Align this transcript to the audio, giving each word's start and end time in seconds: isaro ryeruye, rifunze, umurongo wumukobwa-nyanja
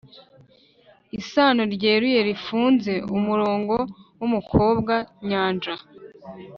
isaro 1.19 1.61
ryeruye, 1.75 2.19
rifunze, 2.27 2.93
umurongo 3.17 3.75
wumukobwa-nyanja 4.19 5.73